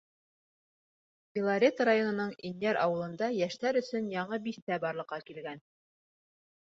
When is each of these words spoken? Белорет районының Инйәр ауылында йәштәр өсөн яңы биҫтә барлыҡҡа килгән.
Белорет 1.37 1.83
районының 1.89 2.31
Инйәр 2.49 2.79
ауылында 2.85 3.27
йәштәр 3.41 3.79
өсөн 3.83 4.07
яңы 4.15 4.39
биҫтә 4.47 4.79
барлыҡҡа 4.87 5.21
килгән. 5.29 5.63